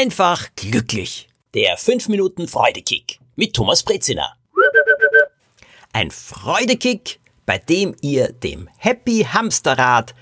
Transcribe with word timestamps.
Einfach 0.00 0.46
glücklich. 0.54 1.28
Der 1.54 1.76
5 1.76 2.06
Minuten 2.06 2.46
Freudekick 2.46 3.18
mit 3.34 3.52
Thomas 3.52 3.82
Brezina. 3.82 4.32
Ein 5.92 6.12
Freudekick, 6.12 7.18
bei 7.46 7.58
dem 7.58 7.96
ihr 8.00 8.32
dem 8.32 8.68
Happy 8.76 9.26
Hamsterrad 9.28 10.14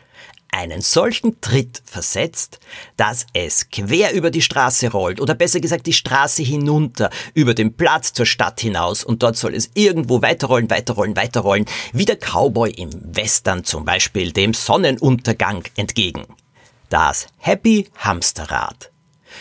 einen 0.50 0.80
solchen 0.80 1.42
Tritt 1.42 1.82
versetzt, 1.84 2.58
dass 2.96 3.26
es 3.34 3.68
quer 3.68 4.14
über 4.14 4.30
die 4.30 4.40
Straße 4.40 4.90
rollt 4.92 5.20
oder 5.20 5.34
besser 5.34 5.60
gesagt 5.60 5.84
die 5.84 5.92
Straße 5.92 6.42
hinunter, 6.42 7.10
über 7.34 7.52
den 7.52 7.76
Platz 7.76 8.14
zur 8.14 8.24
Stadt 8.24 8.62
hinaus 8.62 9.04
und 9.04 9.22
dort 9.22 9.36
soll 9.36 9.54
es 9.54 9.72
irgendwo 9.74 10.22
weiterrollen, 10.22 10.70
weiterrollen, 10.70 11.16
weiterrollen, 11.16 11.66
wie 11.92 12.06
der 12.06 12.16
Cowboy 12.16 12.70
im 12.70 13.14
Western 13.14 13.62
zum 13.62 13.84
Beispiel 13.84 14.32
dem 14.32 14.54
Sonnenuntergang 14.54 15.64
entgegen. 15.76 16.24
Das 16.88 17.26
Happy 17.36 17.90
Hamsterrad. 17.98 18.90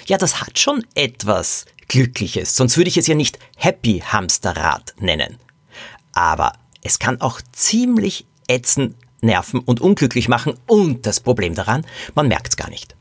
Ja, 0.05 0.17
das 0.17 0.41
hat 0.41 0.59
schon 0.59 0.85
etwas 0.95 1.65
Glückliches, 1.87 2.55
sonst 2.55 2.77
würde 2.77 2.89
ich 2.89 2.97
es 2.97 3.07
ja 3.07 3.15
nicht 3.15 3.39
Happy 3.57 4.03
Hamsterrad 4.05 4.95
nennen. 4.99 5.37
Aber 6.13 6.53
es 6.81 6.99
kann 6.99 7.21
auch 7.21 7.41
ziemlich 7.51 8.25
ätzend 8.47 8.95
nerven 9.21 9.59
und 9.59 9.81
unglücklich 9.81 10.27
machen 10.27 10.53
und 10.67 11.05
das 11.05 11.19
Problem 11.19 11.55
daran, 11.55 11.85
man 12.13 12.27
merkt 12.27 12.49
es 12.49 12.57
gar 12.57 12.69
nicht. 12.69 12.95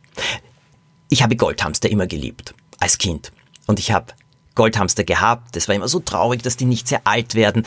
Ich 1.09 1.23
habe 1.23 1.37
Goldhamster 1.37 1.91
immer 1.91 2.07
geliebt, 2.07 2.55
als 2.81 2.99
Kind. 2.99 3.33
Und 3.67 3.79
ich 3.79 3.93
habe 3.93 4.15
Goldhamster 4.55 5.05
gehabt, 5.05 5.57
es 5.57 5.69
war 5.69 5.75
immer 5.75 5.89
so 5.89 6.01
traurig, 6.01 6.43
dass 6.43 6.57
die 6.57 6.65
nicht 6.65 6.89
sehr 6.89 7.07
alt 7.07 7.35
werden. 7.35 7.65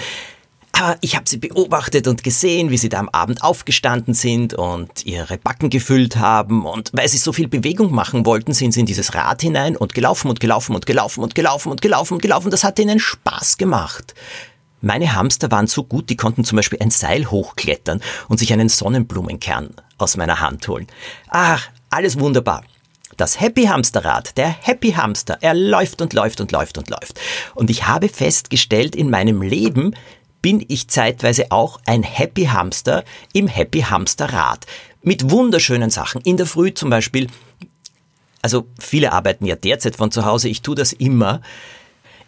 Aber 0.80 0.98
ich 1.02 1.16
habe 1.16 1.28
sie 1.28 1.38
beobachtet 1.38 2.08
und 2.08 2.24
gesehen, 2.24 2.70
wie 2.70 2.78
sie 2.78 2.90
da 2.90 3.00
am 3.00 3.10
Abend 3.10 3.44
aufgestanden 3.44 4.14
sind 4.14 4.54
und 4.54 5.06
ihre 5.06 5.38
Backen 5.38 5.70
gefüllt 5.72 6.18
haben. 6.18 6.66
Und 6.66 6.92
weil 6.94 7.08
sie 7.08 7.18
so 7.18 7.34
viel 7.34 7.48
Bewegung 7.48 7.92
machen 7.94 8.26
wollten, 8.26 8.54
sind 8.54 8.74
sie 8.74 8.82
in 8.82 8.86
dieses 8.86 9.16
Rad 9.16 9.42
hinein 9.42 9.76
und 9.76 9.96
gelaufen 9.96 10.30
und 10.30 10.40
gelaufen 10.40 10.76
und 10.76 10.86
gelaufen 10.86 11.24
und 11.24 11.34
gelaufen 11.34 11.72
und 11.72 11.82
gelaufen 11.82 12.14
und 12.14 12.22
gelaufen. 12.22 12.52
Das 12.52 12.64
hat 12.64 12.78
ihnen 12.78 13.00
Spaß 13.00 13.58
gemacht. 13.58 14.14
Meine 14.82 15.16
Hamster 15.16 15.50
waren 15.50 15.66
so 15.66 15.84
gut, 15.84 16.12
die 16.12 16.16
konnten 16.16 16.44
zum 16.44 16.58
Beispiel 16.58 16.80
ein 16.80 16.92
Seil 16.92 17.26
hochklettern 17.32 18.00
und 18.28 18.38
sich 18.38 18.54
einen 18.54 18.70
Sonnenblumenkern 18.70 19.72
aus 19.98 20.16
meiner 20.16 20.40
Hand 20.40 20.68
holen. 20.68 20.86
Ach, 21.30 21.68
alles 21.90 22.20
wunderbar. 22.20 22.64
Das 23.18 23.40
Happy 23.40 23.64
Hamsterrad, 23.64 24.38
der 24.38 24.50
Happy 24.50 24.92
Hamster, 24.92 25.40
er 25.42 25.56
läuft 25.56 26.04
und 26.04 26.14
läuft 26.14 26.40
und 26.40 26.52
läuft 26.52 26.78
und 26.78 26.88
läuft. 26.92 27.20
Und 27.56 27.72
ich 27.72 27.88
habe 27.88 28.10
festgestellt, 28.10 28.96
in 28.96 29.10
meinem 29.10 29.42
Leben 29.42 29.96
bin 30.42 30.64
ich 30.68 30.88
zeitweise 30.88 31.52
auch 31.52 31.80
ein 31.86 32.04
Happy 32.04 32.46
Hamster 32.46 33.04
im 33.34 33.48
Happy 33.48 33.82
Hamsterrad. 33.82 34.66
Mit 35.02 35.32
wunderschönen 35.32 35.90
Sachen. 35.90 36.22
In 36.22 36.38
der 36.38 36.46
Früh 36.46 36.74
zum 36.74 36.90
Beispiel, 36.90 37.28
also 38.42 38.68
viele 38.80 39.14
arbeiten 39.14 39.46
ja 39.46 39.56
derzeit 39.56 39.96
von 39.96 40.12
zu 40.12 40.26
Hause, 40.26 40.50
ich 40.50 40.62
tue 40.62 40.76
das 40.76 40.94
immer. 40.94 41.42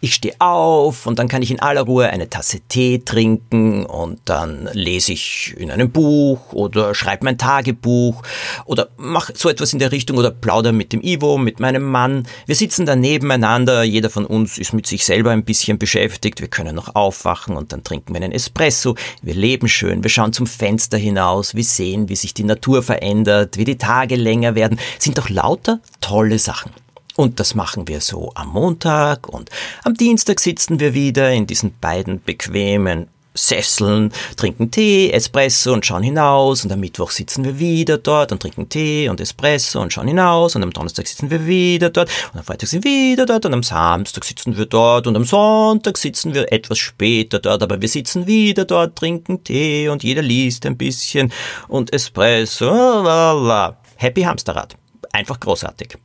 Ich 0.02 0.14
stehe 0.14 0.34
auf 0.38 1.06
und 1.06 1.18
dann 1.18 1.28
kann 1.28 1.42
ich 1.42 1.50
in 1.50 1.60
aller 1.60 1.82
Ruhe 1.82 2.08
eine 2.08 2.30
Tasse 2.30 2.60
Tee 2.60 3.02
trinken 3.04 3.84
und 3.84 4.20
dann 4.24 4.70
lese 4.72 5.12
ich 5.12 5.54
in 5.58 5.70
einem 5.70 5.90
Buch 5.90 6.54
oder 6.54 6.94
schreibe 6.94 7.26
mein 7.26 7.36
Tagebuch 7.36 8.22
oder 8.64 8.88
mache 8.96 9.34
so 9.36 9.50
etwas 9.50 9.74
in 9.74 9.78
der 9.78 9.92
Richtung 9.92 10.16
oder 10.16 10.30
plaudere 10.30 10.72
mit 10.72 10.94
dem 10.94 11.02
Ivo, 11.02 11.36
mit 11.36 11.60
meinem 11.60 11.82
Mann. 11.82 12.26
Wir 12.46 12.54
sitzen 12.54 12.86
da 12.86 12.96
nebeneinander, 12.96 13.82
jeder 13.82 14.08
von 14.08 14.24
uns 14.24 14.56
ist 14.56 14.72
mit 14.72 14.86
sich 14.86 15.04
selber 15.04 15.32
ein 15.32 15.44
bisschen 15.44 15.76
beschäftigt, 15.76 16.40
wir 16.40 16.48
können 16.48 16.74
noch 16.74 16.94
aufwachen 16.94 17.54
und 17.54 17.72
dann 17.72 17.84
trinken 17.84 18.14
wir 18.14 18.22
einen 18.22 18.32
Espresso. 18.32 18.94
Wir 19.20 19.34
leben 19.34 19.68
schön, 19.68 20.02
wir 20.02 20.10
schauen 20.10 20.32
zum 20.32 20.46
Fenster 20.46 20.96
hinaus, 20.96 21.54
wir 21.54 21.64
sehen, 21.64 22.08
wie 22.08 22.16
sich 22.16 22.32
die 22.32 22.44
Natur 22.44 22.82
verändert, 22.82 23.58
wie 23.58 23.64
die 23.64 23.76
Tage 23.76 24.16
länger 24.16 24.54
werden. 24.54 24.80
Sind 24.98 25.18
doch 25.18 25.28
lauter 25.28 25.80
tolle 26.00 26.38
Sachen. 26.38 26.72
Und 27.16 27.40
das 27.40 27.54
machen 27.54 27.88
wir 27.88 28.00
so 28.00 28.32
am 28.34 28.50
Montag 28.50 29.28
und 29.28 29.50
am 29.84 29.94
Dienstag 29.94 30.40
sitzen 30.40 30.80
wir 30.80 30.94
wieder 30.94 31.30
in 31.32 31.46
diesen 31.46 31.74
beiden 31.78 32.22
bequemen 32.22 33.08
Sesseln, 33.34 34.12
trinken 34.36 34.70
Tee, 34.70 35.10
Espresso 35.12 35.72
und 35.72 35.86
schauen 35.86 36.02
hinaus 36.02 36.64
und 36.64 36.72
am 36.72 36.80
Mittwoch 36.80 37.10
sitzen 37.10 37.44
wir 37.44 37.58
wieder 37.58 37.96
dort 37.98 38.32
und 38.32 38.42
trinken 38.42 38.68
Tee 38.68 39.08
und 39.08 39.20
Espresso 39.20 39.80
und 39.80 39.92
schauen 39.92 40.08
hinaus 40.08 40.56
und 40.56 40.64
am 40.64 40.72
Donnerstag 40.72 41.06
sitzen 41.06 41.30
wir 41.30 41.46
wieder 41.46 41.90
dort 41.90 42.10
und 42.32 42.40
am 42.40 42.44
Freitag 42.44 42.68
sind 42.68 42.84
wir 42.84 42.90
wieder 42.90 43.26
dort 43.26 43.46
und 43.46 43.54
am 43.54 43.62
Samstag 43.62 44.24
sitzen 44.24 44.56
wir 44.56 44.66
dort 44.66 45.06
und 45.06 45.14
am 45.14 45.24
Sonntag 45.24 45.96
sitzen 45.96 46.34
wir 46.34 46.52
etwas 46.52 46.78
später 46.78 47.38
dort, 47.38 47.62
aber 47.62 47.80
wir 47.80 47.88
sitzen 47.88 48.26
wieder 48.26 48.64
dort, 48.64 48.96
trinken 48.96 49.44
Tee 49.44 49.88
und 49.88 50.02
jeder 50.02 50.22
liest 50.22 50.66
ein 50.66 50.76
bisschen 50.76 51.32
und 51.68 51.92
Espresso, 51.92 52.66
lala. 52.66 53.76
Happy 53.96 54.22
Hamsterrad. 54.22 54.76
Einfach 55.12 55.38
großartig. 55.38 55.96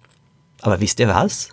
Aber 0.65 0.81
wisst 0.81 0.99
ihr 0.99 1.07
was? 1.07 1.49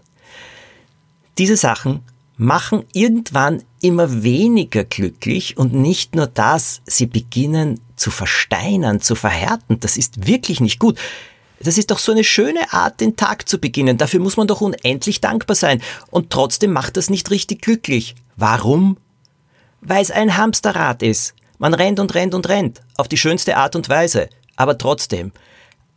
Diese 1.37 1.59
Sachen 1.59 2.01
machen 2.39 2.85
irgendwann 2.95 3.63
immer 3.83 4.23
weniger 4.23 4.85
glücklich 4.85 5.59
und 5.59 5.75
nicht 5.75 6.15
nur 6.15 6.27
das, 6.27 6.81
sie 6.87 7.05
beginnen 7.05 7.79
zu 7.95 8.11
versteinern, 8.11 9.03
zu 9.03 9.15
verhärten. 9.15 9.79
Das 9.81 9.99
ist 9.99 10.27
wirklich 10.27 10.61
nicht 10.61 10.79
gut. 10.79 10.99
Das 11.61 11.77
ist 11.77 11.91
doch 11.91 11.99
so 11.99 12.11
eine 12.11 12.25
schöne 12.25 12.73
Art, 12.73 13.03
den 13.03 13.17
Tag 13.17 13.49
zu 13.51 13.59
beginnen. 13.59 13.99
Dafür 13.99 14.19
muss 14.19 14.39
man 14.39 14.47
doch 14.47 14.63
unendlich 14.63 15.21
dankbar 15.21 15.57
sein. 15.57 15.83
Und 16.11 16.31
trotzdem 16.31 16.73
macht 16.73 16.97
das 16.97 17.11
nicht 17.11 17.31
richtig 17.31 17.61
glücklich. 17.61 18.15
Warum? 18.37 18.97
Weil 19.83 20.01
es 20.01 20.11
ein 20.11 20.39
Hamsterrad 20.39 21.03
ist. 21.03 21.35
Man 21.59 21.75
rennt 21.75 22.01
und 22.01 22.15
rennt 22.15 22.35
und 22.35 22.49
rennt. 22.49 22.81
Auf 22.97 23.09
die 23.09 23.19
schönste 23.19 23.59
Art 23.59 23.77
und 23.77 23.91
Weise. 23.91 24.31
Aber 24.57 24.79
trotzdem 24.79 25.33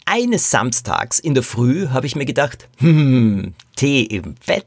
eines 0.05 0.51
Samstags 0.51 1.19
in 1.19 1.33
der 1.33 1.43
Früh 1.43 1.89
habe 1.89 2.05
ich 2.05 2.15
mir 2.15 2.25
gedacht, 2.25 2.69
hm, 2.77 3.53
Tee 3.75 4.03
im 4.03 4.35
Bett, 4.45 4.65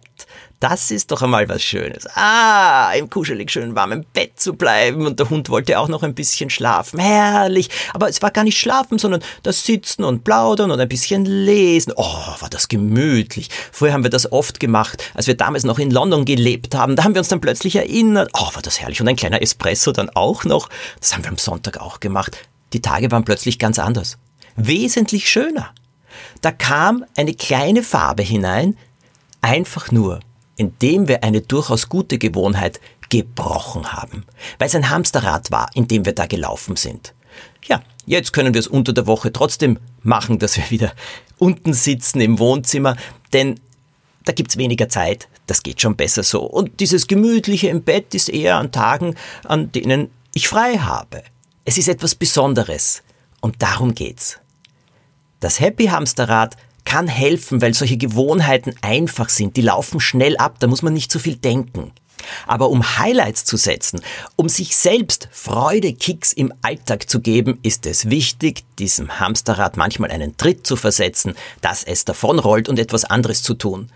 das 0.60 0.90
ist 0.90 1.12
doch 1.12 1.22
einmal 1.22 1.48
was 1.48 1.62
Schönes. 1.62 2.08
Ah, 2.16 2.92
im 2.94 3.08
kuschelig 3.08 3.52
schönen 3.52 3.76
warmen 3.76 4.04
Bett 4.12 4.40
zu 4.40 4.54
bleiben 4.54 5.06
und 5.06 5.20
der 5.20 5.30
Hund 5.30 5.48
wollte 5.50 5.78
auch 5.78 5.86
noch 5.86 6.02
ein 6.02 6.14
bisschen 6.14 6.50
schlafen. 6.50 6.98
Herrlich. 6.98 7.70
Aber 7.94 8.08
es 8.08 8.20
war 8.20 8.32
gar 8.32 8.42
nicht 8.42 8.58
schlafen, 8.58 8.98
sondern 8.98 9.22
das 9.44 9.64
Sitzen 9.64 10.02
und 10.02 10.24
Plaudern 10.24 10.72
und 10.72 10.80
ein 10.80 10.88
bisschen 10.88 11.24
lesen. 11.24 11.92
Oh, 11.94 12.26
war 12.40 12.50
das 12.50 12.66
gemütlich. 12.66 13.50
Vorher 13.70 13.94
haben 13.94 14.02
wir 14.02 14.10
das 14.10 14.32
oft 14.32 14.58
gemacht, 14.58 15.12
als 15.14 15.28
wir 15.28 15.36
damals 15.36 15.62
noch 15.62 15.78
in 15.78 15.92
London 15.92 16.24
gelebt 16.24 16.74
haben. 16.74 16.96
Da 16.96 17.04
haben 17.04 17.14
wir 17.14 17.20
uns 17.20 17.28
dann 17.28 17.40
plötzlich 17.40 17.76
erinnert. 17.76 18.30
Oh, 18.34 18.52
war 18.52 18.62
das 18.62 18.80
herrlich. 18.80 19.00
Und 19.00 19.06
ein 19.06 19.16
kleiner 19.16 19.40
Espresso 19.40 19.92
dann 19.92 20.10
auch 20.10 20.44
noch. 20.44 20.68
Das 20.98 21.14
haben 21.14 21.22
wir 21.22 21.30
am 21.30 21.38
Sonntag 21.38 21.80
auch 21.80 22.00
gemacht. 22.00 22.36
Die 22.72 22.82
Tage 22.82 23.10
waren 23.12 23.24
plötzlich 23.24 23.60
ganz 23.60 23.78
anders 23.78 24.18
wesentlich 24.58 25.28
schöner. 25.28 25.70
Da 26.42 26.52
kam 26.52 27.04
eine 27.16 27.34
kleine 27.34 27.82
Farbe 27.82 28.22
hinein, 28.22 28.76
einfach 29.40 29.90
nur, 29.90 30.20
indem 30.56 31.08
wir 31.08 31.22
eine 31.24 31.40
durchaus 31.40 31.88
gute 31.88 32.18
Gewohnheit 32.18 32.80
gebrochen 33.08 33.92
haben, 33.92 34.24
weil 34.58 34.68
es 34.68 34.74
ein 34.74 34.90
Hamsterrad 34.90 35.50
war, 35.50 35.70
in 35.74 35.88
dem 35.88 36.04
wir 36.04 36.14
da 36.14 36.26
gelaufen 36.26 36.76
sind. 36.76 37.14
Ja, 37.64 37.82
jetzt 38.06 38.32
können 38.32 38.54
wir 38.54 38.58
es 38.58 38.66
unter 38.66 38.92
der 38.92 39.06
Woche 39.06 39.32
trotzdem 39.32 39.78
machen, 40.02 40.38
dass 40.38 40.56
wir 40.56 40.70
wieder 40.70 40.92
unten 41.38 41.72
sitzen 41.72 42.20
im 42.20 42.38
Wohnzimmer, 42.38 42.96
denn 43.32 43.60
da 44.24 44.32
gibt's 44.32 44.58
weniger 44.58 44.88
Zeit, 44.88 45.28
das 45.46 45.62
geht 45.62 45.80
schon 45.80 45.96
besser 45.96 46.22
so. 46.22 46.42
Und 46.42 46.80
dieses 46.80 47.06
Gemütliche 47.06 47.68
im 47.68 47.82
Bett 47.82 48.14
ist 48.14 48.28
eher 48.28 48.56
an 48.56 48.72
Tagen, 48.72 49.14
an 49.44 49.72
denen 49.72 50.10
ich 50.34 50.48
frei 50.48 50.76
habe. 50.78 51.22
Es 51.64 51.78
ist 51.78 51.88
etwas 51.88 52.14
Besonderes 52.14 53.02
und 53.40 53.62
darum 53.62 53.94
geht's. 53.94 54.38
Das 55.40 55.60
Happy 55.60 55.86
Hamsterrad 55.86 56.56
kann 56.84 57.06
helfen, 57.06 57.60
weil 57.60 57.74
solche 57.74 57.96
Gewohnheiten 57.96 58.74
einfach 58.80 59.28
sind. 59.28 59.56
Die 59.56 59.62
laufen 59.62 60.00
schnell 60.00 60.36
ab, 60.36 60.56
da 60.58 60.66
muss 60.66 60.82
man 60.82 60.94
nicht 60.94 61.12
so 61.12 61.18
viel 61.18 61.36
denken. 61.36 61.92
Aber 62.46 62.70
um 62.70 62.98
Highlights 62.98 63.44
zu 63.44 63.56
setzen, 63.56 64.00
um 64.36 64.48
sich 64.48 64.76
selbst 64.76 65.28
Freude-Kicks 65.30 66.32
im 66.32 66.52
Alltag 66.62 67.08
zu 67.08 67.20
geben, 67.20 67.58
ist 67.62 67.86
es 67.86 68.10
wichtig, 68.10 68.64
diesem 68.78 69.20
Hamsterrad 69.20 69.76
manchmal 69.76 70.10
einen 70.10 70.36
Tritt 70.36 70.66
zu 70.66 70.76
versetzen, 70.76 71.34
dass 71.60 71.84
es 71.84 72.04
davonrollt 72.04 72.68
und 72.68 72.78
etwas 72.78 73.04
anderes 73.04 73.42
zu 73.42 73.54
tun. 73.54 73.90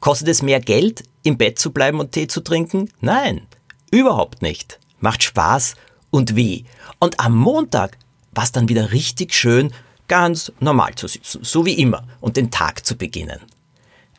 Kostet 0.00 0.28
es 0.28 0.42
mehr 0.42 0.60
Geld, 0.60 1.04
im 1.22 1.38
Bett 1.38 1.58
zu 1.58 1.70
bleiben 1.70 2.00
und 2.00 2.12
Tee 2.12 2.26
zu 2.26 2.40
trinken? 2.40 2.90
Nein, 3.00 3.46
überhaupt 3.90 4.42
nicht. 4.42 4.80
Macht 4.98 5.22
Spaß 5.22 5.74
und 6.10 6.34
wie. 6.34 6.64
Und 6.98 7.20
am 7.20 7.36
Montag 7.36 7.98
war 8.32 8.44
es 8.44 8.52
dann 8.52 8.68
wieder 8.68 8.90
richtig 8.92 9.34
schön 9.34 9.72
ganz 10.12 10.52
normal 10.60 10.94
zu 10.94 11.08
sitzen, 11.08 11.42
so 11.42 11.64
wie 11.64 11.72
immer, 11.72 12.06
und 12.20 12.36
den 12.36 12.50
Tag 12.50 12.84
zu 12.84 12.98
beginnen. 12.98 13.40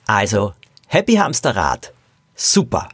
Also, 0.08 0.54
Happy 0.88 1.14
Hamsterrad, 1.18 1.94
super. 2.34 2.90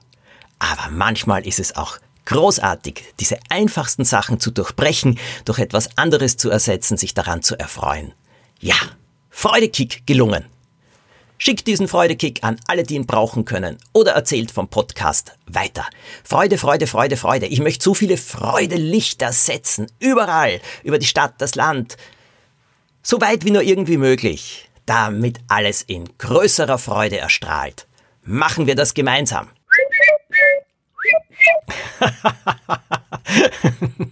Aber 0.60 0.90
manchmal 0.92 1.48
ist 1.48 1.62
es 1.62 1.78
auch 1.78 1.98
großartig, 2.26 3.02
diese 3.22 3.40
einfachsten 3.48 4.04
Sachen 4.04 4.42
zu 4.42 4.52
durchbrechen, 4.52 5.18
durch 5.46 5.60
etwas 5.60 5.98
anderes 5.98 6.36
zu 6.36 6.50
ersetzen, 6.50 6.98
sich 6.98 7.14
daran 7.14 7.42
zu 7.42 7.58
erfreuen. 7.58 8.12
Ja, 8.60 8.76
Freudekick 9.30 10.06
gelungen. 10.06 10.44
Schickt 11.38 11.68
diesen 11.68 11.88
Freudekick 11.88 12.44
an 12.44 12.60
alle, 12.68 12.84
die 12.84 12.96
ihn 12.96 13.08
brauchen 13.08 13.46
können 13.46 13.78
oder 13.94 14.12
erzählt 14.12 14.52
vom 14.52 14.68
Podcast 14.68 15.38
weiter. 15.46 15.86
Freude, 16.26 16.58
Freude, 16.58 16.86
Freude, 16.86 17.16
Freude. 17.16 17.46
Ich 17.46 17.62
möchte 17.62 17.82
so 17.82 17.94
viele 17.94 18.18
Freudelichter 18.18 19.32
setzen. 19.32 19.88
Überall. 20.00 20.60
Über 20.84 21.00
die 21.00 21.06
Stadt, 21.06 21.36
das 21.38 21.56
Land, 21.56 21.96
so 23.10 23.20
weit 23.22 23.44
wie 23.44 23.50
nur 23.50 23.64
irgendwie 23.64 23.98
möglich, 23.98 24.70
damit 24.86 25.40
alles 25.48 25.82
in 25.82 26.08
größerer 26.20 26.78
Freude 26.78 27.18
erstrahlt. 27.18 27.88
Machen 28.22 28.68
wir 28.68 28.76
das 28.76 28.94
gemeinsam. 28.94 29.48